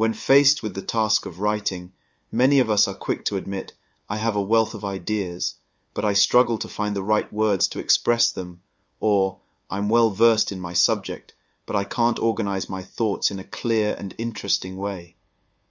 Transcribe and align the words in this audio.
When 0.00 0.14
faced 0.14 0.62
with 0.62 0.72
the 0.72 0.80
task 0.80 1.26
of 1.26 1.40
writing, 1.40 1.92
many 2.32 2.58
of 2.58 2.70
us 2.70 2.88
are 2.88 2.94
quick 2.94 3.22
to 3.26 3.36
admit, 3.36 3.74
I 4.08 4.16
have 4.16 4.34
a 4.34 4.40
wealth 4.40 4.72
of 4.72 4.82
ideas, 4.82 5.56
but 5.92 6.06
I 6.06 6.14
struggle 6.14 6.56
to 6.56 6.68
find 6.68 6.96
the 6.96 7.02
right 7.02 7.30
words 7.30 7.68
to 7.68 7.78
express 7.78 8.32
them, 8.32 8.62
or 8.98 9.40
I'm 9.68 9.90
well 9.90 10.08
versed 10.08 10.52
in 10.52 10.58
my 10.58 10.72
subject, 10.72 11.34
but 11.66 11.76
I 11.76 11.84
can't 11.84 12.18
organize 12.18 12.66
my 12.66 12.82
thoughts 12.82 13.30
in 13.30 13.38
a 13.38 13.44
clear 13.44 13.94
and 13.98 14.14
interesting 14.16 14.78
way. 14.78 15.16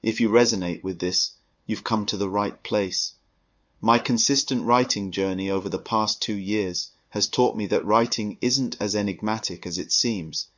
If 0.04 0.22
you 0.22 0.30
resonate 0.30 0.84
with 0.84 1.00
this, 1.00 1.32
you've 1.66 1.84
come 1.84 2.06
to 2.06 2.16
the 2.18 2.30
right 2.30 2.62
place. 2.62 3.16
My 3.82 3.98
consistent 3.98 4.64
writing 4.64 5.10
journey 5.10 5.50
over 5.50 5.70
the 5.70 5.80
past 5.80 6.22
two 6.22 6.38
years 6.38 6.92
has 7.10 7.26
taught 7.26 7.58
me 7.58 7.66
that 7.66 7.84
writing 7.84 8.38
isn't 8.42 8.78
as 8.80 8.96
enigmatic 8.96 9.66
as 9.66 9.80
it 9.80 9.92
seems. 9.92 10.50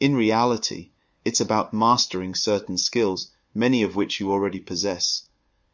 In 0.00 0.16
reality, 0.16 0.90
it's 1.24 1.40
about 1.40 1.74
mastering 1.74 2.34
certain 2.34 2.78
skills, 2.78 3.30
many 3.54 3.82
of 3.82 3.96
which 3.96 4.20
you 4.20 4.30
already 4.30 4.60
possess. 4.60 5.28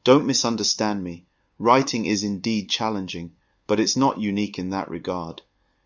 Don't 0.05 0.27
misunderstand 0.27 1.05
me. 1.05 1.25
Writing 1.59 2.05
is 2.07 2.23
indeed 2.23 2.69
challenging, 2.69 3.33
but 3.67 3.79
it's 3.79 3.97
not 3.97 4.21
unique 4.21 4.59
in 4.59 4.71
that 4.71 4.91
regard. 4.91 5.43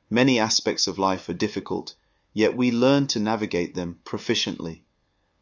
Many 0.09 0.39
aspects 0.39 0.87
of 0.87 0.99
life 0.99 1.29
are 1.29 1.35
difficult, 1.35 1.95
yet 2.33 2.57
we 2.57 2.71
learn 2.71 3.07
to 3.09 3.21
navigate 3.21 3.75
them 3.75 3.99
proficiently. 4.05 4.83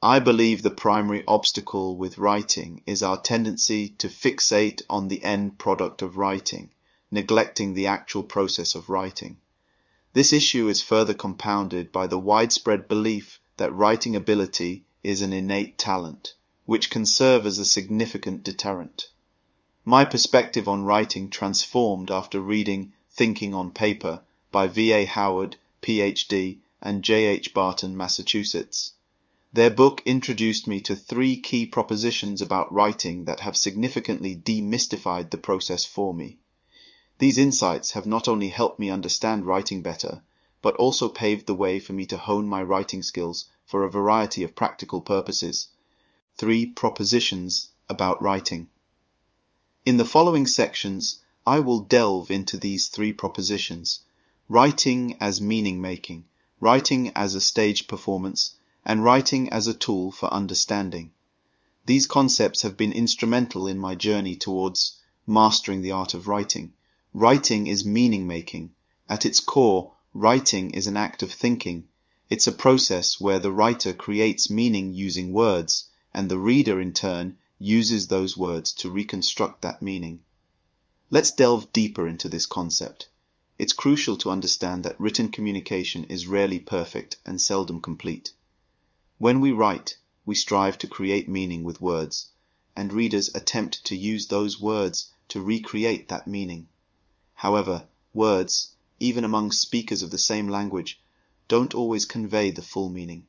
I 0.02 0.18
believe 0.18 0.62
the 0.62 0.70
primary 0.70 1.24
obstacle 1.26 1.96
with 1.96 2.18
writing 2.18 2.82
is 2.86 3.02
our 3.02 3.20
tendency 3.20 3.88
to 3.98 4.08
fixate 4.08 4.82
on 4.90 5.08
the 5.08 5.22
end 5.22 5.58
product 5.58 6.02
of 6.02 6.16
writing 6.16 6.70
neglecting 7.10 7.72
the 7.72 7.86
actual 7.86 8.22
process 8.22 8.74
of 8.74 8.90
writing. 8.90 9.38
This 10.12 10.32
issue 10.32 10.68
is 10.68 10.82
further 10.82 11.14
compounded 11.14 11.90
by 11.90 12.06
the 12.06 12.18
widespread 12.18 12.86
belief 12.86 13.40
that 13.58 13.74
writing 13.74 14.16
ability 14.16 14.84
is 15.02 15.20
an 15.20 15.32
innate 15.32 15.76
talent, 15.76 16.34
which 16.64 16.90
can 16.90 17.04
serve 17.04 17.44
as 17.44 17.58
a 17.58 17.64
significant 17.64 18.42
deterrent. 18.42 19.10
My 19.84 20.04
perspective 20.04 20.68
on 20.68 20.84
writing 20.84 21.28
transformed 21.28 22.10
after 22.10 22.40
reading 22.40 22.92
Thinking 23.10 23.54
on 23.54 23.70
Paper 23.70 24.22
by 24.52 24.68
V. 24.68 24.92
A. 24.92 25.04
Howard, 25.04 25.56
Ph.D., 25.80 26.60
and 26.80 27.02
J. 27.02 27.24
H. 27.24 27.52
Barton, 27.52 27.96
Massachusetts. 27.96 28.92
Their 29.52 29.70
book 29.70 30.02
introduced 30.04 30.66
me 30.66 30.80
to 30.82 30.94
three 30.94 31.36
key 31.36 31.66
propositions 31.66 32.40
about 32.40 32.72
writing 32.72 33.24
that 33.24 33.40
have 33.40 33.56
significantly 33.56 34.36
demystified 34.36 35.30
the 35.30 35.38
process 35.38 35.84
for 35.84 36.14
me. 36.14 36.38
These 37.18 37.38
insights 37.38 37.92
have 37.92 38.06
not 38.06 38.28
only 38.28 38.50
helped 38.50 38.78
me 38.78 38.90
understand 38.90 39.46
writing 39.46 39.82
better, 39.82 40.22
but 40.68 40.76
also 40.76 41.08
paved 41.08 41.46
the 41.46 41.54
way 41.54 41.80
for 41.80 41.94
me 41.94 42.04
to 42.04 42.18
hone 42.18 42.46
my 42.46 42.62
writing 42.62 43.02
skills 43.02 43.46
for 43.64 43.84
a 43.84 43.90
variety 43.90 44.42
of 44.42 44.54
practical 44.54 45.00
purposes. 45.00 45.68
Three 46.36 46.66
propositions 46.66 47.68
about 47.88 48.20
writing. 48.20 48.68
In 49.86 49.96
the 49.96 50.04
following 50.04 50.46
sections, 50.46 51.20
I 51.46 51.60
will 51.60 51.80
delve 51.80 52.30
into 52.30 52.58
these 52.58 52.88
three 52.88 53.14
propositions 53.14 54.00
writing 54.46 55.16
as 55.22 55.40
meaning 55.40 55.80
making, 55.80 56.26
writing 56.60 57.12
as 57.16 57.34
a 57.34 57.40
stage 57.40 57.88
performance, 57.88 58.54
and 58.84 59.02
writing 59.02 59.48
as 59.48 59.68
a 59.68 59.72
tool 59.72 60.12
for 60.12 60.30
understanding. 60.30 61.12
These 61.86 62.06
concepts 62.06 62.60
have 62.60 62.76
been 62.76 62.92
instrumental 62.92 63.66
in 63.66 63.78
my 63.78 63.94
journey 63.94 64.36
towards 64.36 64.98
mastering 65.26 65.80
the 65.80 65.92
art 65.92 66.12
of 66.12 66.28
writing. 66.28 66.74
Writing 67.14 67.68
is 67.68 67.86
meaning 67.86 68.26
making. 68.26 68.74
At 69.08 69.24
its 69.24 69.40
core, 69.40 69.94
writing 70.18 70.72
is 70.72 70.88
an 70.88 70.96
act 70.96 71.22
of 71.22 71.32
thinking. 71.32 71.86
It's 72.28 72.48
a 72.48 72.52
process 72.52 73.20
where 73.20 73.38
the 73.38 73.52
writer 73.52 73.92
creates 73.92 74.50
meaning 74.50 74.92
using 74.92 75.32
words, 75.32 75.88
and 76.12 76.28
the 76.28 76.38
reader 76.38 76.80
in 76.80 76.92
turn 76.92 77.38
uses 77.60 78.08
those 78.08 78.36
words 78.36 78.72
to 78.72 78.90
reconstruct 78.90 79.62
that 79.62 79.80
meaning. 79.80 80.20
Let's 81.08 81.30
delve 81.30 81.72
deeper 81.72 82.08
into 82.08 82.28
this 82.28 82.46
concept. 82.46 83.08
It's 83.60 83.72
crucial 83.72 84.16
to 84.16 84.30
understand 84.30 84.82
that 84.84 84.98
written 85.00 85.28
communication 85.28 86.02
is 86.04 86.26
rarely 86.26 86.58
perfect 86.58 87.16
and 87.24 87.40
seldom 87.40 87.80
complete. 87.80 88.32
When 89.18 89.40
we 89.40 89.52
write, 89.52 89.98
we 90.26 90.34
strive 90.34 90.78
to 90.78 90.88
create 90.88 91.28
meaning 91.28 91.62
with 91.62 91.80
words, 91.80 92.26
and 92.74 92.92
readers 92.92 93.32
attempt 93.36 93.84
to 93.86 93.96
use 93.96 94.26
those 94.26 94.60
words 94.60 95.12
to 95.28 95.40
recreate 95.40 96.08
that 96.08 96.26
meaning. 96.26 96.66
However, 97.34 97.86
words, 98.12 98.74
even 99.00 99.24
among 99.24 99.52
speakers 99.52 100.02
of 100.02 100.10
the 100.10 100.18
same 100.18 100.48
language, 100.48 101.00
don't 101.46 101.74
always 101.74 102.04
convey 102.04 102.50
the 102.50 102.62
full 102.62 102.88
meaning. 102.88 103.26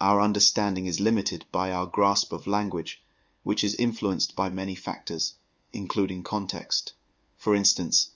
Our 0.00 0.20
understanding 0.20 0.86
is 0.86 1.00
limited 1.00 1.44
by 1.52 1.72
our 1.72 1.86
grasp 1.86 2.32
of 2.32 2.46
language, 2.46 3.02
which 3.42 3.64
is 3.64 3.74
influenced 3.74 4.34
by 4.34 4.48
many 4.48 4.74
factors, 4.74 5.34
including 5.72 6.22
context. 6.22 6.92
For 7.36 7.54
instance, 7.54 8.10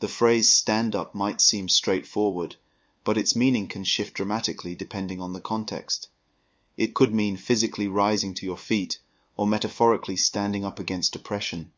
the 0.00 0.08
phrase 0.08 0.48
stand 0.48 0.94
up 0.94 1.14
might 1.14 1.40
seem 1.40 1.68
straightforward, 1.68 2.56
but 3.04 3.16
its 3.16 3.34
meaning 3.34 3.66
can 3.66 3.84
shift 3.84 4.14
dramatically 4.14 4.74
depending 4.74 5.20
on 5.20 5.32
the 5.32 5.40
context. 5.40 6.08
It 6.76 6.94
could 6.94 7.14
mean 7.14 7.36
physically 7.36 7.88
rising 7.88 8.34
to 8.34 8.46
your 8.46 8.58
feet, 8.58 9.00
or 9.36 9.46
metaphorically 9.46 10.16
standing 10.16 10.64
up 10.64 10.78
against 10.78 11.16
oppression. 11.16 11.72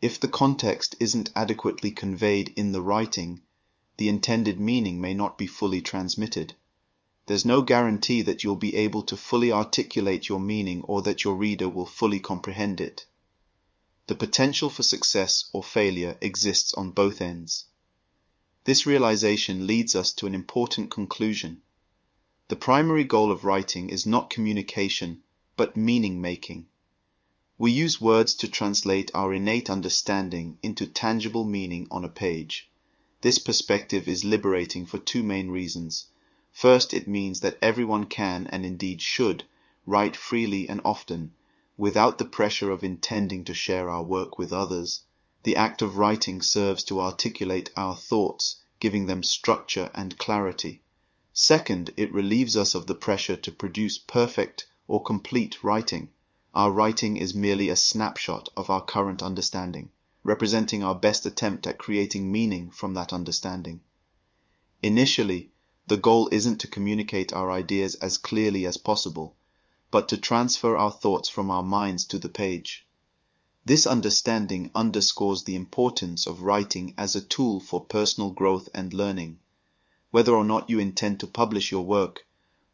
If 0.00 0.20
the 0.20 0.28
context 0.28 0.94
isn't 1.00 1.30
adequately 1.34 1.90
conveyed 1.90 2.52
in 2.56 2.72
the 2.72 2.82
writing, 2.82 3.40
the 4.00 4.08
intended 4.08 4.58
meaning 4.58 4.98
may 4.98 5.12
not 5.12 5.36
be 5.36 5.46
fully 5.46 5.82
transmitted. 5.82 6.54
There's 7.26 7.44
no 7.44 7.60
guarantee 7.60 8.22
that 8.22 8.42
you'll 8.42 8.56
be 8.56 8.74
able 8.74 9.02
to 9.02 9.14
fully 9.14 9.52
articulate 9.52 10.26
your 10.26 10.40
meaning 10.40 10.80
or 10.84 11.02
that 11.02 11.22
your 11.22 11.34
reader 11.34 11.68
will 11.68 11.84
fully 11.84 12.18
comprehend 12.18 12.80
it. 12.80 13.04
The 14.06 14.14
potential 14.14 14.70
for 14.70 14.82
success 14.82 15.50
or 15.52 15.62
failure 15.62 16.16
exists 16.22 16.72
on 16.72 16.92
both 16.92 17.20
ends. 17.20 17.66
This 18.64 18.86
realization 18.86 19.66
leads 19.66 19.94
us 19.94 20.14
to 20.14 20.26
an 20.26 20.34
important 20.34 20.90
conclusion. 20.90 21.60
The 22.48 22.56
primary 22.56 23.04
goal 23.04 23.30
of 23.30 23.44
writing 23.44 23.90
is 23.90 24.06
not 24.06 24.30
communication, 24.30 25.22
but 25.58 25.76
meaning 25.76 26.22
making. 26.22 26.68
We 27.58 27.70
use 27.70 28.00
words 28.00 28.32
to 28.36 28.48
translate 28.48 29.10
our 29.12 29.34
innate 29.34 29.68
understanding 29.68 30.56
into 30.62 30.86
tangible 30.86 31.44
meaning 31.44 31.86
on 31.90 32.06
a 32.06 32.08
page. 32.08 32.69
This 33.22 33.38
perspective 33.38 34.08
is 34.08 34.24
liberating 34.24 34.86
for 34.86 34.98
two 34.98 35.22
main 35.22 35.50
reasons. 35.50 36.06
First, 36.52 36.94
it 36.94 37.06
means 37.06 37.40
that 37.40 37.58
everyone 37.60 38.06
can, 38.06 38.46
and 38.46 38.64
indeed 38.64 39.02
should, 39.02 39.44
write 39.84 40.16
freely 40.16 40.66
and 40.68 40.80
often, 40.86 41.32
without 41.76 42.16
the 42.16 42.24
pressure 42.24 42.70
of 42.70 42.82
intending 42.82 43.44
to 43.44 43.52
share 43.52 43.90
our 43.90 44.02
work 44.02 44.38
with 44.38 44.54
others. 44.54 45.02
The 45.42 45.56
act 45.56 45.82
of 45.82 45.98
writing 45.98 46.40
serves 46.40 46.82
to 46.84 47.00
articulate 47.00 47.70
our 47.76 47.94
thoughts, 47.94 48.56
giving 48.78 49.04
them 49.04 49.22
structure 49.22 49.90
and 49.94 50.16
clarity. 50.16 50.80
Second, 51.34 51.92
it 51.98 52.12
relieves 52.14 52.56
us 52.56 52.74
of 52.74 52.86
the 52.86 52.94
pressure 52.94 53.36
to 53.36 53.52
produce 53.52 53.98
perfect 53.98 54.66
or 54.88 55.02
complete 55.02 55.62
writing. 55.62 56.08
Our 56.54 56.70
writing 56.70 57.16
is 57.18 57.34
merely 57.34 57.68
a 57.68 57.76
snapshot 57.76 58.48
of 58.56 58.70
our 58.70 58.82
current 58.82 59.22
understanding, 59.22 59.90
representing 60.22 60.82
our 60.82 60.94
best 60.94 61.24
attempt 61.24 61.66
at 61.66 61.78
creating 61.78 62.30
meaning 62.30 62.70
from 62.70 62.94
that 62.94 63.12
understanding. 63.12 63.80
Initially, 64.82 65.50
the 65.86 65.96
goal 65.96 66.28
isn't 66.32 66.58
to 66.58 66.68
communicate 66.68 67.32
our 67.32 67.50
ideas 67.50 67.94
as 67.96 68.18
clearly 68.18 68.66
as 68.66 68.76
possible, 68.76 69.36
but 69.90 70.08
to 70.08 70.16
transfer 70.16 70.76
our 70.76 70.90
thoughts 70.90 71.28
from 71.28 71.50
our 71.50 71.62
minds 71.62 72.04
to 72.04 72.18
the 72.18 72.28
page. 72.28 72.86
This 73.64 73.86
understanding 73.86 74.70
underscores 74.74 75.44
the 75.44 75.54
importance 75.54 76.26
of 76.26 76.42
writing 76.42 76.94
as 76.96 77.14
a 77.14 77.20
tool 77.20 77.60
for 77.60 77.84
personal 77.84 78.30
growth 78.30 78.68
and 78.74 78.94
learning. 78.94 79.38
Whether 80.10 80.34
or 80.34 80.44
not 80.44 80.70
you 80.70 80.78
intend 80.78 81.20
to 81.20 81.26
publish 81.26 81.70
your 81.70 81.84
work, 81.84 82.26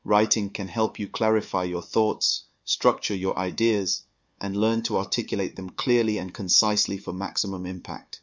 writing 0.04 0.48
can 0.48 0.68
help 0.68 0.98
you 0.98 1.08
clarify 1.08 1.64
your 1.64 1.82
thoughts, 1.82 2.44
structure 2.64 3.14
your 3.14 3.38
ideas, 3.38 4.04
and 4.40 4.56
learn 4.56 4.82
to 4.82 4.98
articulate 4.98 5.56
them 5.56 5.70
clearly 5.70 6.18
and 6.18 6.34
concisely 6.34 6.98
for 6.98 7.12
maximum 7.12 7.66
impact. 7.66 8.20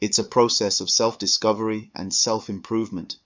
It's 0.00 0.18
a 0.18 0.24
process 0.24 0.80
of 0.80 0.90
self-discovery 0.90 1.90
and 1.94 2.12
self-improvement, 2.12 3.16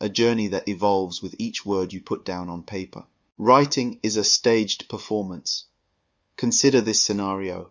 a 0.00 0.08
journey 0.08 0.48
that 0.48 0.68
evolves 0.68 1.22
with 1.22 1.34
each 1.38 1.66
word 1.66 1.92
you 1.92 2.00
put 2.00 2.24
down 2.24 2.48
on 2.48 2.62
paper. 2.62 3.04
Writing 3.36 3.98
is 4.02 4.16
a 4.16 4.24
staged 4.24 4.88
performance. 4.88 5.64
Consider 6.36 6.80
this 6.80 7.02
scenario. 7.02 7.70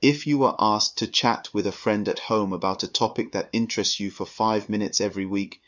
If 0.00 0.26
you 0.26 0.38
were 0.38 0.56
asked 0.58 0.98
to 0.98 1.06
chat 1.06 1.48
with 1.52 1.66
a 1.66 1.72
friend 1.72 2.08
at 2.08 2.18
home 2.18 2.52
about 2.52 2.82
a 2.82 2.88
topic 2.88 3.32
that 3.32 3.48
interests 3.52 4.00
you 4.00 4.10
for 4.10 4.26
five 4.26 4.68
minutes 4.68 5.00
every 5.00 5.26
week, 5.26 5.60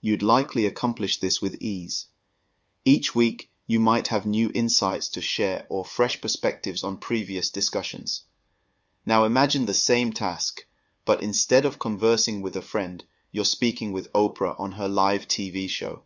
you'd 0.00 0.22
likely 0.22 0.66
accomplish 0.66 1.18
this 1.18 1.42
with 1.42 1.60
ease. 1.60 2.06
Each 2.84 3.14
week, 3.14 3.50
you 3.70 3.78
might 3.78 4.08
have 4.08 4.26
new 4.26 4.50
insights 4.52 5.08
to 5.08 5.20
share 5.20 5.64
or 5.68 5.84
fresh 5.84 6.20
perspectives 6.20 6.82
on 6.82 6.96
previous 6.96 7.50
discussions. 7.50 8.24
Now 9.06 9.22
imagine 9.22 9.64
the 9.64 9.74
same 9.74 10.12
task, 10.12 10.66
but 11.04 11.22
instead 11.22 11.64
of 11.64 11.78
conversing 11.78 12.42
with 12.42 12.56
a 12.56 12.62
friend, 12.62 13.04
you're 13.30 13.44
speaking 13.44 13.92
with 13.92 14.12
Oprah 14.12 14.58
on 14.58 14.72
her 14.72 14.88
live 14.88 15.28
TV 15.28 15.70
show. 15.70 16.02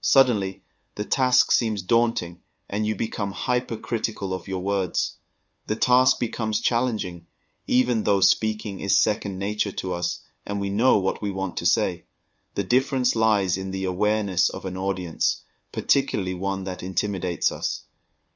Suddenly, 0.00 0.62
the 0.94 1.04
task 1.04 1.52
seems 1.52 1.82
daunting 1.82 2.40
and 2.70 2.86
you 2.86 2.94
become 2.94 3.32
hypercritical 3.32 4.32
of 4.32 4.48
your 4.48 4.62
words. 4.62 5.18
The 5.66 5.76
task 5.76 6.18
becomes 6.18 6.62
challenging, 6.62 7.26
even 7.66 8.04
though 8.04 8.22
speaking 8.22 8.80
is 8.80 8.98
second 8.98 9.38
nature 9.38 9.72
to 9.72 9.92
us 9.92 10.20
and 10.46 10.62
we 10.62 10.70
know 10.70 10.96
what 10.96 11.20
we 11.20 11.30
want 11.30 11.58
to 11.58 11.66
say. 11.66 12.06
The 12.54 12.64
difference 12.64 13.14
lies 13.14 13.58
in 13.58 13.70
the 13.70 13.84
awareness 13.84 14.48
of 14.48 14.64
an 14.64 14.78
audience, 14.78 15.42
particularly 15.72 16.34
one 16.34 16.64
that 16.64 16.82
intimidates 16.82 17.50
us. 17.50 17.82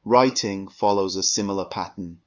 Writing 0.05 0.69
follows 0.69 1.17
a 1.17 1.23
similar 1.23 1.67
pattern. 1.67 2.19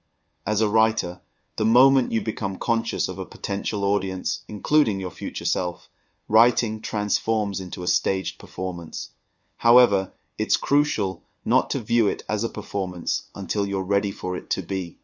As 0.45 0.61
a 0.61 0.69
writer, 0.69 1.19
the 1.56 1.65
moment 1.65 2.11
you 2.11 2.21
become 2.21 2.57
conscious 2.57 3.09
of 3.09 3.19
a 3.19 3.25
potential 3.25 3.83
audience, 3.83 4.44
including 4.47 5.00
your 5.00 5.11
future 5.11 5.45
self, 5.45 5.89
writing 6.27 6.79
transforms 6.79 7.59
into 7.59 7.83
a 7.83 7.88
staged 7.88 8.39
performance. 8.39 9.09
However, 9.57 10.13
it's 10.38 10.56
crucial 10.56 11.23
not 11.44 11.69
to 11.71 11.79
view 11.79 12.07
it 12.07 12.23
as 12.29 12.44
a 12.44 12.50
performance 12.50 13.23
until 13.33 13.65
you're 13.65 13.83
ready 13.83 14.11
for 14.11 14.38
it 14.38 14.50
to 14.51 14.61
be. 14.61 15.00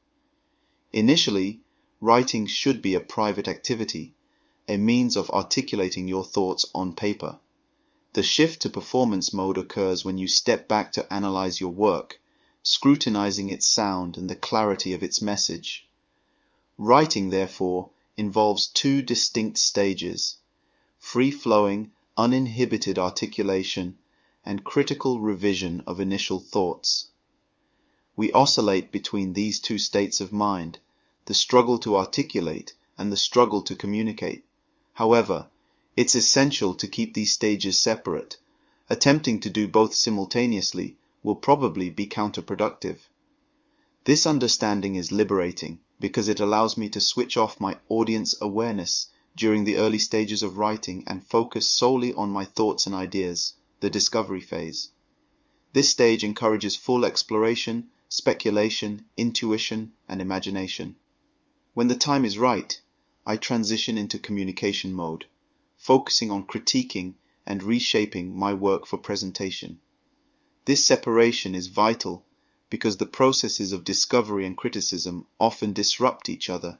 Initially, 0.93 1.61
writing 1.99 2.45
should 2.45 2.81
be 2.81 2.93
a 2.93 2.99
private 2.99 3.47
activity, 3.47 4.13
a 4.67 4.77
means 4.77 5.17
of 5.17 5.29
articulating 5.31 6.07
your 6.07 6.23
thoughts 6.23 6.65
on 6.73 6.93
paper. 6.93 7.39
The 8.15 8.23
shift 8.23 8.62
to 8.62 8.69
performance 8.69 9.33
mode 9.33 9.57
occurs 9.57 10.06
when 10.06 10.17
you 10.17 10.29
step 10.29 10.69
back 10.69 10.94
to 10.94 11.13
analyze 11.13 11.59
your 11.59 11.71
work, 11.71 12.21
scrutinizing 12.63 13.50
its 13.50 13.67
sound 13.67 14.15
and 14.15 14.29
the 14.29 14.38
clarity 14.38 14.94
of 14.94 15.03
its 15.03 15.21
message. 15.21 15.85
Writing, 16.77 17.29
therefore, 17.29 17.89
involves 18.15 18.67
two 18.67 19.01
distinct 19.01 19.57
stages 19.57 20.38
free 20.97 21.29
flowing, 21.29 21.91
uninhibited 22.15 22.97
articulation 22.97 23.97
and 24.45 24.63
critical 24.63 25.19
revision 25.19 25.83
of 25.85 26.00
initial 26.00 26.39
thoughts. 26.39 27.09
We 28.15 28.31
oscillate 28.31 28.94
between 28.94 29.33
these 29.33 29.59
two 29.59 29.77
states 29.77 30.21
of 30.21 30.31
mind, 30.31 30.79
the 31.25 31.33
struggle 31.33 31.77
to 31.79 31.97
articulate 31.97 32.75
and 32.97 33.12
the 33.12 33.17
struggle 33.17 33.62
to 33.63 33.75
communicate. 33.75 34.45
However, 34.94 35.50
it's 35.97 36.15
essential 36.15 36.74
to 36.75 36.88
keep 36.88 37.13
these 37.13 37.31
stages 37.31 37.80
separate. 37.80 38.38
Attempting 38.89 39.39
to 39.39 39.50
do 39.50 39.68
both 39.68 39.94
simultaneously 39.94 40.97
will 41.24 41.36
probably 41.36 41.89
be 41.89 42.06
counterproductive. 42.06 42.97
This 44.03 44.27
understanding 44.27 44.95
is 44.95 45.13
liberating 45.13 45.80
because 46.00 46.27
it 46.27 46.42
allows 46.42 46.75
me 46.75 46.89
to 46.89 47.00
switch 47.00 47.38
off 47.38 47.62
my 47.62 47.77
audience 47.88 48.36
awareness 48.42 49.07
during 49.38 49.63
the 49.63 49.77
early 49.77 49.97
stages 49.97 50.44
of 50.44 50.57
writing 50.57 51.03
and 51.07 51.25
focus 51.25 51.69
solely 51.69 52.13
on 52.13 52.30
my 52.30 52.44
thoughts 52.44 52.86
and 52.86 52.94
ideas, 52.94 53.53
the 53.80 53.89
discovery 53.89 54.41
phase. 54.41 54.89
This 55.71 55.89
stage 55.89 56.24
encourages 56.24 56.75
full 56.75 57.06
exploration, 57.06 57.89
speculation, 58.09 59.06
intuition, 59.18 59.94
and 60.07 60.21
imagination. 60.21 60.98
When 61.74 61.88
the 61.88 61.95
time 61.95 62.25
is 62.25 62.38
right, 62.38 62.80
I 63.25 63.38
transition 63.38 63.98
into 63.98 64.19
communication 64.19 64.94
mode, 64.94 65.25
focusing 65.85 66.31
on 66.31 66.43
critiquing 66.43 67.13
and 67.45 67.61
reshaping 67.61 68.35
my 68.35 68.51
work 68.51 68.87
for 68.87 68.97
presentation. 68.97 69.79
This 70.65 70.83
separation 70.83 71.53
is 71.53 71.67
vital 71.67 72.25
because 72.71 72.97
the 72.97 73.05
processes 73.05 73.71
of 73.71 73.83
discovery 73.83 74.47
and 74.47 74.57
criticism 74.57 75.27
often 75.39 75.73
disrupt 75.73 76.27
each 76.27 76.49
other. 76.49 76.79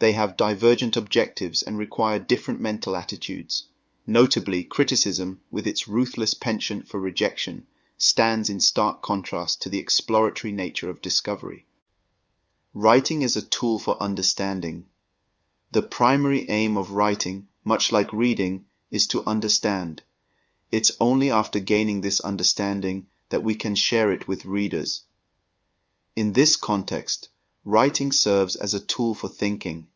They 0.00 0.12
have 0.12 0.36
divergent 0.36 0.98
objectives 0.98 1.62
and 1.62 1.78
require 1.78 2.18
different 2.18 2.60
mental 2.60 2.94
attitudes. 2.94 3.68
Notably, 4.06 4.64
criticism, 4.64 5.40
with 5.50 5.66
its 5.66 5.88
ruthless 5.88 6.34
penchant 6.34 6.88
for 6.88 7.00
rejection, 7.00 7.66
stands 7.96 8.50
in 8.50 8.60
stark 8.60 9.00
contrast 9.00 9.62
to 9.62 9.70
the 9.70 9.78
exploratory 9.78 10.52
nature 10.52 10.90
of 10.90 11.00
discovery. 11.00 11.64
Writing 12.74 13.22
is 13.22 13.34
a 13.34 13.48
tool 13.56 13.78
for 13.78 13.96
understanding. 14.02 14.84
The 15.70 15.80
primary 15.80 16.46
aim 16.50 16.76
of 16.76 16.90
writing, 16.90 17.48
much 17.64 17.92
like 17.92 18.12
reading, 18.12 18.64
is 18.90 19.06
to 19.06 19.24
understand. 19.26 20.02
It's 20.70 20.92
only 21.00 21.30
after 21.30 21.60
gaining 21.60 22.00
this 22.00 22.20
understanding 22.20 23.06
that 23.28 23.42
we 23.42 23.54
can 23.54 23.74
share 23.74 24.12
it 24.12 24.26
with 24.28 24.44
readers. 24.44 25.02
In 26.16 26.32
this 26.32 26.56
context, 26.56 27.28
writing 27.64 28.12
serves 28.12 28.56
as 28.56 28.74
a 28.74 28.80
tool 28.80 29.14
for 29.14 29.28
thinking. 29.28 29.86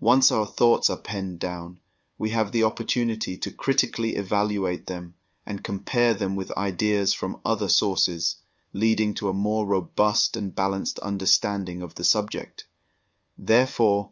Once 0.00 0.32
our 0.32 0.46
thoughts 0.46 0.90
are 0.90 0.98
penned 0.98 1.38
down, 1.38 1.78
we 2.18 2.30
have 2.30 2.52
the 2.52 2.64
opportunity 2.64 3.36
to 3.38 3.50
critically 3.50 4.16
evaluate 4.16 4.86
them 4.86 5.14
and 5.46 5.64
compare 5.64 6.14
them 6.14 6.36
with 6.36 6.56
ideas 6.56 7.12
from 7.12 7.40
other 7.44 7.68
sources, 7.68 8.36
leading 8.72 9.14
to 9.14 9.28
a 9.28 9.32
more 9.32 9.66
robust 9.66 10.36
and 10.36 10.54
balanced 10.54 10.98
understanding 11.00 11.82
of 11.82 11.94
the 11.94 12.04
subject. 12.04 12.66
Therefore, 13.36 14.10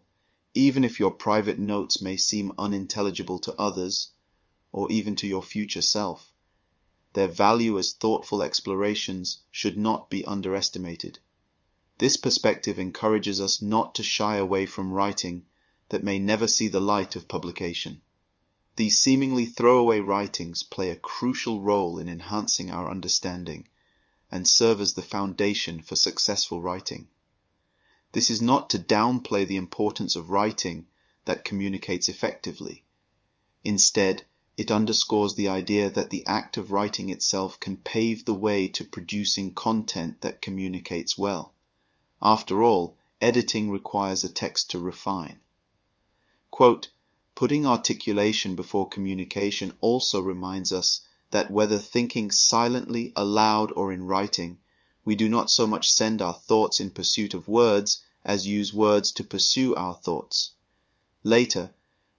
even 0.54 0.84
if 0.84 1.00
your 1.00 1.10
private 1.10 1.58
notes 1.58 2.02
may 2.02 2.16
seem 2.16 2.52
unintelligible 2.58 3.38
to 3.38 3.54
others, 3.54 4.10
or 4.70 4.90
even 4.90 5.16
to 5.16 5.26
your 5.26 5.43
future 5.43 5.82
self, 5.82 6.32
their 7.14 7.28
value 7.28 7.78
as 7.78 7.93
thoughtful 7.93 8.43
explorations 8.43 9.38
should 9.50 9.76
not 9.76 10.10
be 10.10 10.25
underestimated. 10.25 11.19
This 11.99 12.16
perspective 12.16 12.78
encourages 12.78 13.40
us 13.40 13.62
not 13.62 13.94
to 13.94 14.02
shy 14.02 14.37
away 14.37 14.66
from 14.66 14.93
writing 14.93 15.46
that 15.90 16.02
may 16.02 16.19
never 16.19 16.46
see 16.49 16.69
the 16.69 16.81
light 16.81 17.16
of 17.16 17.28
publication. 17.28 18.00
These 18.76 18.99
seemingly 18.99 19.44
throwaway 19.44 20.00
writings 20.00 20.62
play 20.62 20.90
a 20.90 20.96
crucial 20.96 21.60
role 21.60 21.99
in 21.99 22.08
enhancing 22.08 22.70
our 22.70 22.90
understanding 22.90 23.69
and 24.31 24.49
serve 24.49 24.81
as 24.81 24.94
the 24.94 25.02
foundation 25.02 25.82
for 25.82 25.94
successful 25.94 26.62
writing. 26.62 27.08
This 28.12 28.31
is 28.31 28.43
not 28.43 28.70
to 28.70 28.79
downplay 28.79 29.47
the 29.47 29.56
importance 29.56 30.17
of 30.17 30.31
writing 30.31 30.87
that 31.25 31.44
communicates 31.44 32.09
effectively. 32.09 32.85
Instead, 33.64 34.25
it 34.56 34.70
underscores 34.70 35.35
the 35.35 35.49
idea 35.49 35.88
that 35.88 36.11
the 36.11 36.26
act 36.26 36.59
of 36.59 36.70
writing 36.70 37.09
itself 37.09 37.59
can 37.59 37.79
pave 37.79 38.25
the 38.25 38.35
way 38.35 38.69
to 38.69 38.85
producing 38.85 39.55
content 39.55 40.20
that 40.20 40.43
communicates 40.43 41.17
well. 41.17 41.55
After 42.20 42.62
all, 42.62 42.97
editing 43.20 43.70
requires 43.70 44.25
a 44.25 44.29
text 44.29 44.70
to 44.73 44.79
refine. 44.79 45.41
Putting 47.35 47.64
articulation 47.64 48.55
before 48.55 48.88
communication 48.91 49.73
also 49.81 50.20
reminds 50.20 50.70
us 50.70 51.00
that 51.31 51.50
whether 51.50 51.79
thinking 51.79 52.31
silently, 52.31 53.12
aloud, 53.17 53.73
or 53.73 53.91
in 53.91 54.05
writing, 54.05 54.59
we 55.04 55.16
do 55.16 55.28
not 55.28 55.50
so 55.50 55.66
much 55.66 55.90
send 55.90 56.22
our 56.22 56.34
thoughts 56.34 56.78
in 56.78 56.90
pursuit 56.90 57.34
of 57.34 57.49
words 57.49 58.02
as 58.25 58.47
use 58.47 58.73
words 58.73 59.11
to 59.11 59.25
pursue 59.25 59.75
our 59.75 59.94
thoughts. 59.94 60.52
Later, 61.25 61.75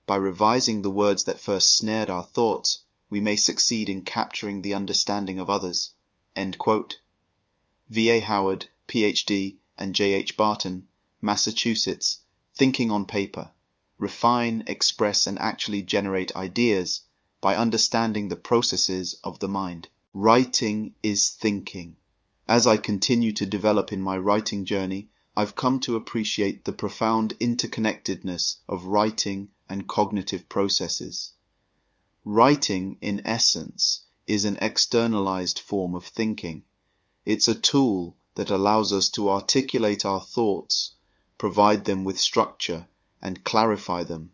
by 0.06 0.18
revising 0.18 0.82
the 0.82 0.90
words 0.90 1.24
that 1.24 1.40
first 1.40 1.76
snared 1.76 2.10
our 2.10 2.24
thoughts, 2.24 2.80
we 3.10 3.22
may 3.22 3.38
succeed 3.38 3.88
in 3.88 4.02
capturing 4.02 4.62
the 4.62 4.74
understanding 4.74 5.40
of 5.40 5.50
others. 5.50 5.92
V. 7.90 8.10
A. 8.10 8.20
Howard, 8.20 8.68
Ph.D., 8.88 9.58
and 9.78 9.96
J. 9.96 10.14
H. 10.14 10.36
Barton, 10.36 10.88
Massachusetts, 11.22 12.20
Thinking 12.54 12.92
on 12.92 13.06
Paper. 13.06 13.52
Refine, 13.98 14.64
express, 14.68 15.26
and 15.26 15.40
actually 15.40 15.82
generate 15.84 16.36
ideas 16.36 17.02
by 17.40 17.56
understanding 17.56 18.28
the 18.28 18.36
processes 18.36 19.16
of 19.24 19.40
the 19.40 19.48
mind. 19.48 19.88
Writing 20.14 20.94
is 21.02 21.30
thinking. 21.30 21.96
As 22.48 22.68
I 22.68 22.76
continue 22.76 23.32
to 23.32 23.46
develop 23.46 23.94
in 23.94 24.02
my 24.02 24.18
writing 24.18 24.66
journey, 24.66 25.10
I've 25.36 25.56
come 25.56 25.80
to 25.80 25.96
appreciate 25.96 26.66
the 26.66 26.74
profound 26.74 27.40
interconnectedness 27.40 28.58
of 28.68 28.84
writing 28.84 29.50
and 29.70 29.88
cognitive 29.88 30.50
processes. 30.50 31.32
Writing, 32.26 32.98
in 33.00 33.22
essence, 33.26 34.02
is 34.28 34.44
an 34.44 34.58
externalized 34.62 35.58
form 35.58 35.96
of 35.96 36.06
thinking. 36.06 36.64
It's 37.26 37.48
a 37.48 37.56
tool 37.56 38.18
that 38.36 38.52
allows 38.52 38.92
us 38.92 39.08
to 39.12 39.30
articulate 39.30 40.04
our 40.06 40.20
thoughts, 40.22 40.96
provide 41.38 41.86
them 41.86 42.04
with 42.04 42.20
structure, 42.20 42.88
and 43.22 43.44
clarify 43.46 44.04
them, 44.04 44.32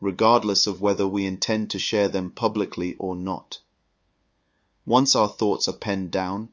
regardless 0.00 0.66
of 0.66 0.80
whether 0.80 1.06
we 1.06 1.26
intend 1.26 1.70
to 1.70 1.78
share 1.78 2.08
them 2.08 2.30
publicly 2.30 2.96
or 2.96 3.14
not. 3.14 3.60
Once 4.86 5.14
our 5.14 5.28
thoughts 5.28 5.68
are 5.68 5.76
penned 5.76 6.10
down, 6.10 6.48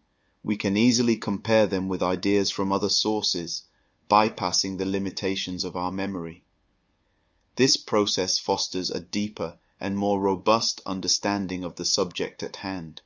we 0.48 0.56
can 0.56 0.78
easily 0.78 1.18
compare 1.18 1.68
them 1.68 1.90
with 1.90 2.02
ideas 2.02 2.50
from 2.50 2.72
other 2.72 2.88
sources, 2.88 3.64
bypassing 4.10 4.78
the 4.78 4.86
limitations 4.86 5.66
of 5.66 5.76
our 5.76 5.92
memory. 5.92 6.42
This 7.58 7.76
process 7.76 8.40
fosters 8.40 8.90
a 8.90 9.02
deeper 9.02 9.58
and 9.78 9.98
more 9.98 10.22
robust 10.22 10.80
understanding 10.86 11.66
of 11.66 11.76
the 11.76 11.84
subject 11.84 12.44
at 12.44 12.56
hand. 12.56 13.02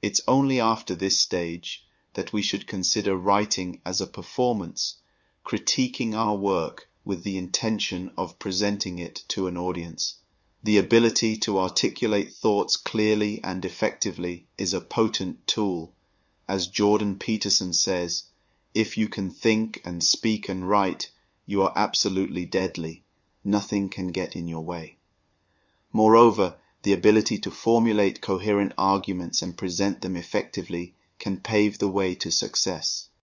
It's 0.00 0.20
only 0.28 0.60
after 0.60 0.94
this 0.94 1.18
stage 1.18 1.84
that 2.12 2.32
we 2.32 2.40
should 2.40 2.68
consider 2.68 3.16
writing 3.16 3.80
as 3.84 4.00
a 4.00 4.06
performance, 4.06 4.98
critiquing 5.44 6.14
our 6.14 6.36
work 6.36 6.88
with 7.04 7.24
the 7.24 7.36
intention 7.36 8.12
of 8.16 8.38
presenting 8.38 9.00
it 9.00 9.24
to 9.26 9.48
an 9.48 9.56
audience. 9.56 10.18
The 10.62 10.78
ability 10.78 11.36
to 11.38 11.58
articulate 11.58 12.32
thoughts 12.32 12.76
clearly 12.76 13.42
and 13.42 13.64
effectively 13.64 14.46
is 14.56 14.72
a 14.72 14.80
potent 14.80 15.48
tool, 15.48 15.92
As 16.46 16.66
Jordan 16.66 17.18
Peterson 17.18 17.72
says, 17.72 18.24
if 18.74 18.98
you 18.98 19.08
can 19.08 19.30
think 19.30 19.80
and 19.84 20.04
speak 20.04 20.48
and 20.48 20.68
write, 20.68 21.10
you 21.46 21.62
are 21.62 21.72
absolutely 21.74 22.44
deadly. 22.44 23.02
Nothing 23.42 23.88
can 23.88 24.08
get 24.08 24.36
in 24.36 24.48
your 24.48 24.64
way. 24.64 24.98
Moreover, 25.92 26.56
the 26.82 26.92
ability 26.92 27.38
to 27.38 27.50
formulate 27.50 28.20
coherent 28.20 28.72
arguments 28.76 29.40
and 29.40 29.56
present 29.56 30.02
them 30.02 30.16
effectively 30.16 30.94
can 31.18 31.40
pave 31.40 31.78
the 31.78 31.88
way 31.88 32.14
to 32.16 32.30
success. 32.30 33.08